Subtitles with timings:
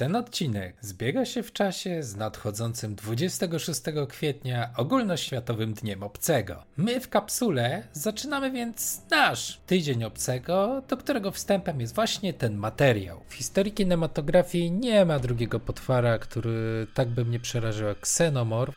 [0.00, 6.62] Ten odcinek zbiega się w czasie z nadchodzącym 26 kwietnia ogólnoświatowym Dniem Obcego.
[6.76, 13.20] My w kapsule zaczynamy więc nasz Tydzień Obcego, do którego wstępem jest właśnie ten materiał.
[13.28, 18.06] W historii kinematografii nie ma drugiego potwora, który tak by mnie przeraził jak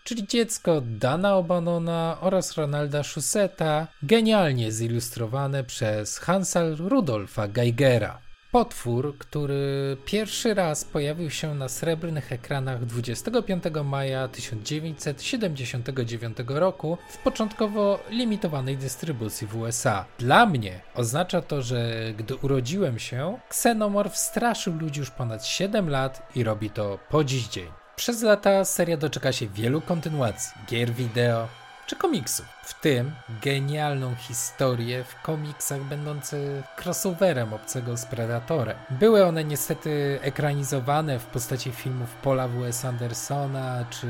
[0.03, 8.32] czyli dziecko Dana O'Banona oraz Ronalda Schuseta, genialnie zilustrowane przez Hansa Rudolfa Geigera.
[8.53, 17.99] Potwór, który pierwszy raz pojawił się na srebrnych ekranach 25 maja 1979 roku w początkowo
[18.09, 20.05] limitowanej dystrybucji w USA.
[20.19, 26.31] Dla mnie oznacza to, że gdy urodziłem się, Xenomorph straszył ludzi już ponad 7 lat
[26.35, 27.67] i robi to po dziś dzień.
[27.95, 31.47] Przez lata seria doczeka się wielu kontynuacji, gier wideo,
[31.87, 32.45] czy komiksów.
[32.63, 33.11] W tym
[33.41, 38.77] genialną historię w komiksach będące crossoverem obcego z Predatorem.
[38.89, 42.85] Były one niestety ekranizowane w postaci filmów Paula W.S.
[42.85, 44.07] Andersona czy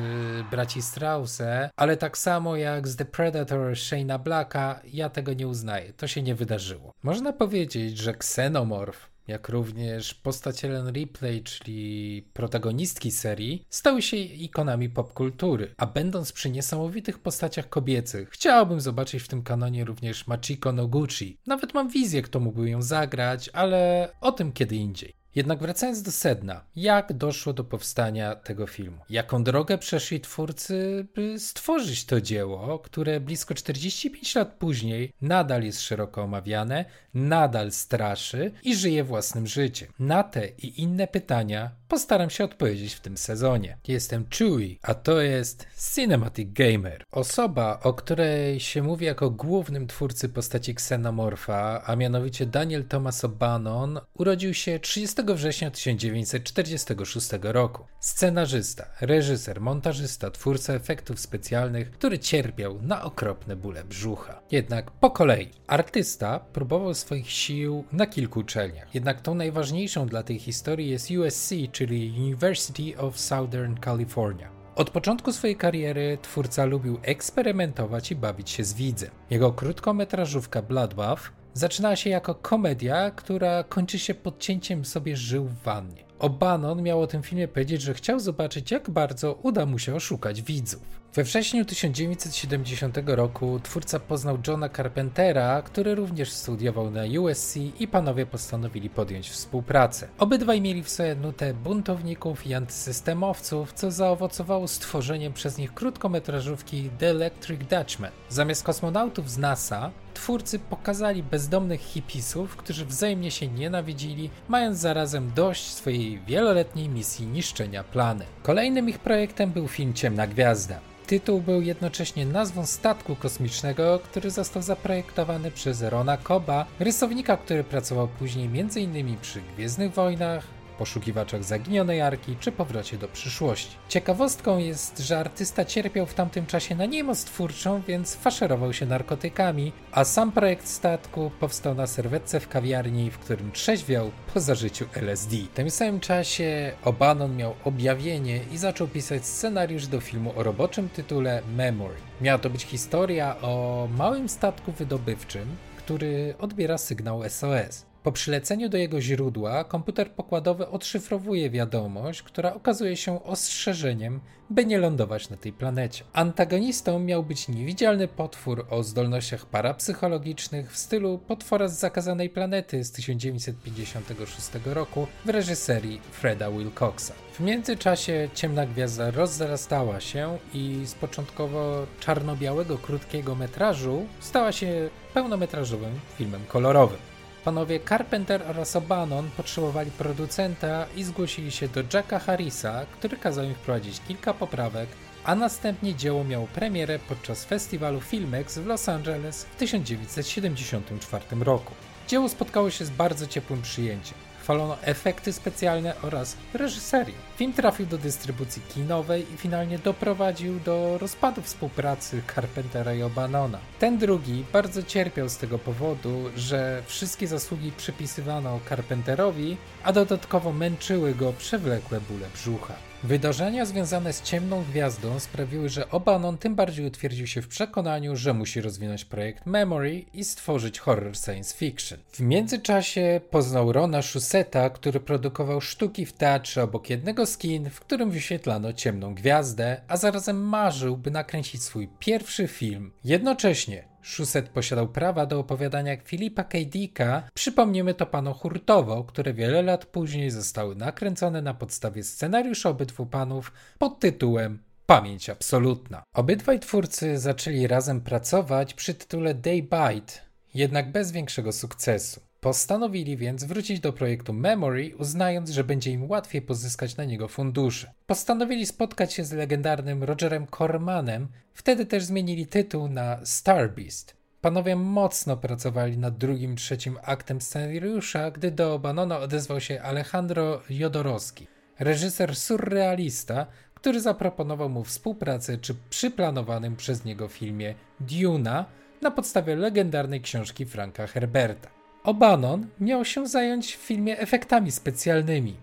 [0.51, 5.93] braci Strause, ale tak samo jak z The Predator Shane'a Blacka, ja tego nie uznaję.
[5.93, 6.93] To się nie wydarzyło.
[7.03, 14.89] Można powiedzieć, że Xenomorph jak również postać Ellen Ripley, czyli protagonistki serii, stały się ikonami
[14.89, 15.73] popkultury.
[15.77, 21.37] A będąc przy niesamowitych postaciach kobiecych, chciałabym zobaczyć w tym kanonie również Machiko Noguchi.
[21.47, 25.22] Nawet mam wizję, kto mógłby ją zagrać, ale o tym kiedy indziej.
[25.35, 28.97] Jednak wracając do sedna, jak doszło do powstania tego filmu?
[29.09, 35.81] Jaką drogę przeszli twórcy, by stworzyć to dzieło, które blisko 45 lat później nadal jest
[35.81, 39.89] szeroko omawiane, nadal straszy i żyje własnym życiem?
[39.99, 43.77] Na te i inne pytania postaram się odpowiedzieć w tym sezonie.
[43.87, 47.03] Jestem Chewy, a to jest Cinematic Gamer.
[47.11, 54.01] Osoba, o której się mówi jako głównym twórcy postaci Xenomorfa, a mianowicie Daniel Thomas O'Bannon,
[54.13, 57.85] urodził się 30 września 1946 roku.
[57.99, 64.41] Scenarzysta, reżyser, montażysta, twórca efektów specjalnych, który cierpiał na okropne bóle brzucha.
[64.51, 65.49] Jednak po kolei.
[65.67, 68.95] Artysta próbował swoich sił na kilku uczelniach.
[68.95, 74.49] Jednak tą najważniejszą dla tej historii jest USC, czyli University of Southern California.
[74.75, 79.09] Od początku swojej kariery twórca lubił eksperymentować i bawić się z widzem.
[79.29, 86.03] Jego krótkometrażówka Bloodbath zaczynała się jako komedia, która kończy się podcięciem sobie żył w wannie.
[86.19, 90.41] O'Bannon miał o tym filmie powiedzieć, że chciał zobaczyć, jak bardzo uda mu się oszukać
[90.41, 91.03] widzów.
[91.15, 98.25] We wrześniu 1970 roku twórca poznał Johna Carpentera, który również studiował na USC i panowie
[98.25, 100.07] postanowili podjąć współpracę.
[100.17, 107.09] Obydwaj mieli w sobie nutę buntowników i antysystemowców, co zaowocowało stworzeniem przez nich krótkometrażówki The
[107.09, 108.11] Electric Dutchman.
[108.29, 109.91] Zamiast kosmonautów z NASA,
[110.23, 117.83] twórcy pokazali bezdomnych hipisów, którzy wzajemnie się nienawidzili, mając zarazem dość swojej wieloletniej misji niszczenia
[117.83, 118.25] plany.
[118.43, 120.79] Kolejnym ich projektem był film Ciemna Gwiazda.
[121.07, 128.07] Tytuł był jednocześnie nazwą statku kosmicznego, który został zaprojektowany przez Rona Koba, rysownika, który pracował
[128.07, 129.17] później m.in.
[129.21, 133.75] przy Gwiezdnych Wojnach, poszukiwaczach zaginionej arki czy powrocie do przyszłości.
[133.89, 139.71] Ciekawostką jest, że artysta cierpiał w tamtym czasie na niemoc twórczą, więc faszerował się narkotykami,
[139.91, 145.35] a sam projekt statku powstał na serwetce w kawiarni, w którym trzeźwiał po zażyciu LSD.
[145.35, 150.89] W tym samym czasie O'Bannon miał objawienie i zaczął pisać scenariusz do filmu o roboczym
[150.89, 151.95] tytule Memory.
[152.21, 157.92] Miała to być historia o małym statku wydobywczym, który odbiera sygnał SOS.
[158.03, 164.19] Po przyleceniu do jego źródła, komputer pokładowy odszyfrowuje wiadomość, która okazuje się ostrzeżeniem,
[164.49, 166.03] by nie lądować na tej planecie.
[166.13, 172.91] Antagonistą miał być niewidzialny potwór o zdolnościach parapsychologicznych w stylu potwora z zakazanej planety z
[172.91, 177.11] 1956 roku w reżyserii Freda Wilcoxa.
[177.33, 185.99] W międzyczasie Ciemna Gwiazda rozrastała się i z początkowo czarno-białego krótkiego metrażu stała się pełnometrażowym
[186.17, 187.12] filmem kolorowym.
[187.43, 193.55] Panowie Carpenter oraz O'Bannon potrzebowali producenta i zgłosili się do Jacka Harrisa, który kazał im
[193.55, 194.89] wprowadzić kilka poprawek,
[195.23, 201.73] a następnie dzieło miało premierę podczas festiwalu Filmex w Los Angeles w 1974 roku.
[202.07, 207.13] Dzieło spotkało się z bardzo ciepłym przyjęciem chwalono efekty specjalne oraz reżyserię.
[207.37, 213.57] Film trafił do dystrybucji kinowej i finalnie doprowadził do rozpadu współpracy Carpentera i O'Banona.
[213.79, 221.15] Ten drugi bardzo cierpiał z tego powodu, że wszystkie zasługi przypisywano Carpenterowi, a dodatkowo męczyły
[221.15, 222.73] go przewlekłe bóle brzucha.
[223.03, 228.33] Wydarzenia związane z ciemną gwiazdą sprawiły, że Obanon tym bardziej utwierdził się w przekonaniu, że
[228.33, 231.99] musi rozwinąć projekt Memory i stworzyć horror science fiction.
[232.11, 237.79] W międzyczasie poznał Rona Shuseta, który produkował sztuki w teatrze obok jednego z kin, w
[237.79, 242.91] którym wyświetlano ciemną gwiazdę, a zarazem marzył, by nakręcić swój pierwszy film.
[243.03, 246.57] Jednocześnie Szuset posiadał prawa do opowiadania Filipa K.
[246.65, 253.05] Dicka, przypomnimy to panu hurtowo, które wiele lat później zostały nakręcone na podstawie scenariusza obydwu
[253.05, 256.03] panów pod tytułem Pamięć absolutna.
[256.15, 260.13] Obydwaj twórcy zaczęli razem pracować przy tytule Day Bite,
[260.53, 262.21] jednak bez większego sukcesu.
[262.43, 267.93] Postanowili więc wrócić do projektu Memory, uznając, że będzie im łatwiej pozyskać na niego fundusze.
[268.07, 274.17] Postanowili spotkać się z legendarnym Rogerem Cormanem, wtedy też zmienili tytuł na Star Beast.
[274.41, 281.47] Panowie mocno pracowali nad drugim, trzecim aktem scenariusza, gdy do Banona odezwał się Alejandro Jodorowski,
[281.79, 288.65] reżyser surrealista, który zaproponował mu współpracę przy przyplanowanym przez niego filmie Duna
[289.01, 291.82] na podstawie legendarnej książki Franka Herberta.
[292.03, 295.55] Obanon miał się zająć w filmie efektami specjalnymi.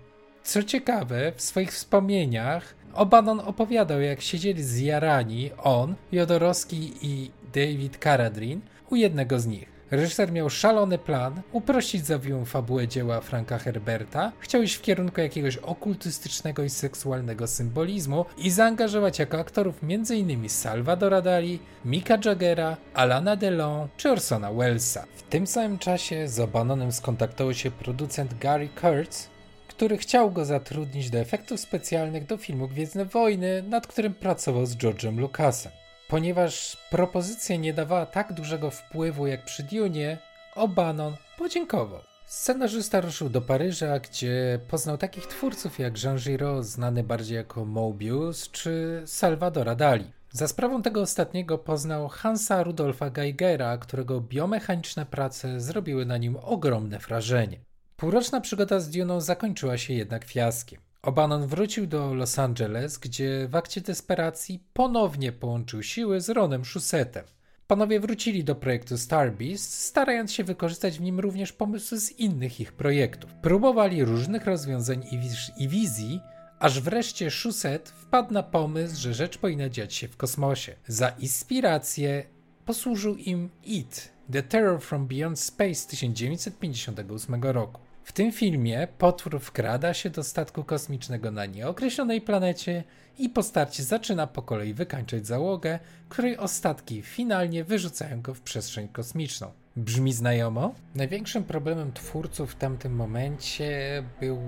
[0.42, 8.60] Co ciekawe, w swoich wspomnieniach Obanon opowiadał, jak siedzieli zjarani on, Jodorowski i David Carradine
[8.90, 9.69] u jednego z nich.
[9.90, 15.56] Reżyser miał szalony plan uprościć zawiłą fabułę dzieła Franka Herberta, chciał iść w kierunku jakiegoś
[15.56, 20.48] okultystycznego i seksualnego symbolizmu i zaangażować jako aktorów m.in.
[20.48, 25.04] Salvadora Dali, Mika Jaggera, Alana Delon czy Orsona Wellesa.
[25.16, 29.28] W tym samym czasie z Obanonem skontaktował się producent Gary Kurtz,
[29.68, 34.76] który chciał go zatrudnić do efektów specjalnych do filmu Gwiezdne Wojny, nad którym pracował z
[34.76, 35.79] George'em Lucasem.
[36.10, 40.18] Ponieważ propozycja nie dawała tak dużego wpływu jak przy Dune,
[40.56, 42.00] O'Bannon podziękował.
[42.26, 48.50] Scenarzysta ruszył do Paryża, gdzie poznał takich twórców jak Jean Giraud, znany bardziej jako Mobius,
[48.50, 50.12] czy Salvadora Dali.
[50.32, 56.98] Za sprawą tego ostatniego poznał Hansa Rudolfa Geigera, którego biomechaniczne prace zrobiły na nim ogromne
[56.98, 57.60] wrażenie.
[57.96, 60.80] Półroczna przygoda z Duną zakończyła się jednak fiaskiem.
[61.02, 67.24] Obanon wrócił do Los Angeles, gdzie w akcie desperacji ponownie połączył siły z Ronem Schusetem.
[67.66, 72.72] Panowie wrócili do projektu Starbeast, starając się wykorzystać w nim również pomysły z innych ich
[72.72, 73.34] projektów.
[73.42, 76.20] Próbowali różnych rozwiązań i, wiz i wizji,
[76.58, 80.76] aż wreszcie Schuset wpadł na pomysł, że rzecz powinna dziać się w kosmosie.
[80.86, 82.24] Za inspirację
[82.64, 87.89] posłużył im It, The Terror from Beyond Space 1958 roku.
[88.10, 92.84] W tym filmie potwór wkrada się do statku kosmicznego na nieokreślonej planecie
[93.18, 95.78] i po starcie zaczyna po kolei wykańczać załogę,
[96.08, 99.52] której ostatki finalnie wyrzucają go w przestrzeń kosmiczną.
[99.76, 100.74] Brzmi znajomo?
[100.94, 104.38] Największym problemem twórców w tamtym momencie był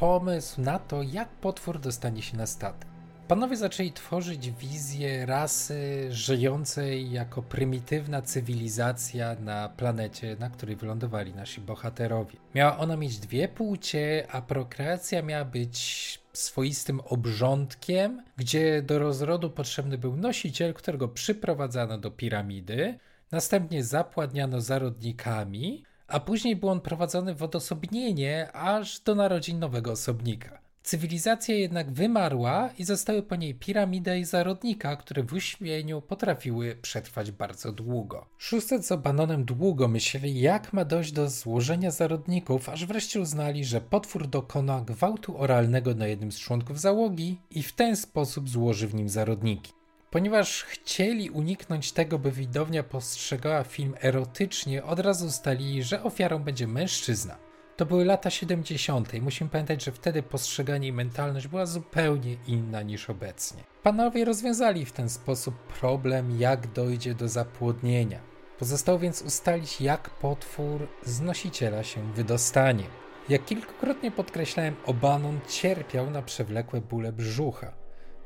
[0.00, 2.97] pomysł na to, jak potwór dostanie się na statek.
[3.28, 11.60] Panowie zaczęli tworzyć wizję rasy żyjącej jako prymitywna cywilizacja na planecie, na której wylądowali nasi
[11.60, 12.38] bohaterowie.
[12.54, 19.98] Miała ona mieć dwie płcie, a prokreacja miała być swoistym obrządkiem, gdzie do rozrodu potrzebny
[19.98, 22.98] był nosiciel, którego przyprowadzano do piramidy,
[23.30, 30.67] następnie zapładniano zarodnikami, a później był on prowadzony w odosobnienie aż do narodzin nowego osobnika.
[30.82, 37.30] Cywilizacja jednak wymarła i zostały po niej piramida i zarodnika, które w uśpieniu potrafiły przetrwać
[37.30, 38.26] bardzo długo.
[38.38, 43.80] Szóstet z Obanonem długo myśleli, jak ma dojść do złożenia zarodników, aż wreszcie uznali, że
[43.80, 48.94] potwór dokona gwałtu oralnego na jednym z członków załogi i w ten sposób złoży w
[48.94, 49.72] nim zarodniki.
[50.10, 56.66] Ponieważ chcieli uniknąć tego, by widownia postrzegała film erotycznie, od razu ustalili, że ofiarą będzie
[56.66, 57.47] mężczyzna.
[57.78, 59.12] To były lata 70.
[59.22, 63.62] Musimy pamiętać, że wtedy postrzeganie i mentalność była zupełnie inna niż obecnie.
[63.82, 68.20] Panowie rozwiązali w ten sposób problem, jak dojdzie do zapłodnienia.
[68.58, 72.84] Pozostało więc ustalić, jak potwór z nosiciela się wydostanie.
[73.28, 77.72] Jak kilkukrotnie podkreślałem, Obanon cierpiał na przewlekłe bóle brzucha.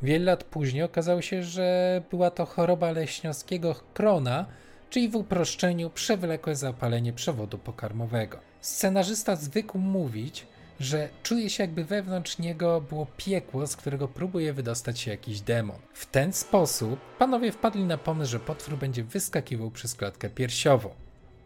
[0.03, 4.47] Wiele lat później okazało się, że była to choroba leśniowskiego krona,
[4.91, 8.52] czyli w uproszczeniu przewlekłe zapalenie przewodu pokarmowego.
[8.63, 10.47] Scenarzysta zwykł mówić,
[10.81, 15.79] że czuje się jakby wewnątrz niego było piekło, z którego próbuje wydostać się jakiś demon.
[15.95, 20.91] W ten sposób panowie wpadli na pomysł, że potwór będzie wyskakiwał przez klatkę piersiową.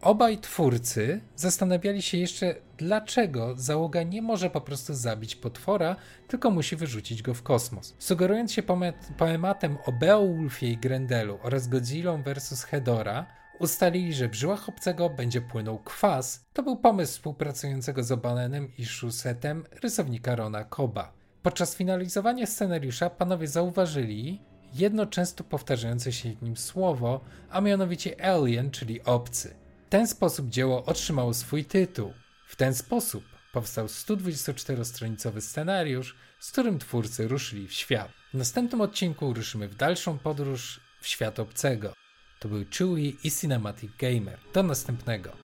[0.01, 5.95] Obaj twórcy zastanawiali się jeszcze, dlaczego załoga nie może po prostu zabić potwora,
[6.27, 7.95] tylko musi wyrzucić go w kosmos.
[7.99, 8.63] Sugerując się
[9.17, 12.63] poematem o Beowulfie i Grendelu oraz Godzillą vs.
[12.63, 13.25] Hedora,
[13.59, 16.45] Ustalili, że w żyłach obcego będzie płynął kwas.
[16.53, 21.13] To był pomysł współpracującego z Obanenem i Szusetem rysownika Rona Koba.
[21.43, 24.41] Podczas finalizowania scenariusza panowie zauważyli
[24.73, 29.55] jedno często powtarzające się w nim słowo, a mianowicie alien, czyli obcy.
[29.87, 32.13] W ten sposób dzieło otrzymało swój tytuł.
[32.47, 33.23] W ten sposób
[33.53, 38.11] powstał 124-stronicowy scenariusz, z którym twórcy ruszyli w świat.
[38.33, 41.93] W następnym odcinku ruszymy w dalszą podróż w świat obcego.
[42.39, 44.39] To był Chewie i Cinematic Gamer.
[44.53, 45.37] Do następnego.